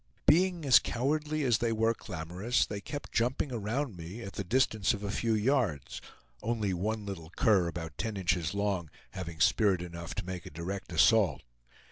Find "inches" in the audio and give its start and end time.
8.17-8.55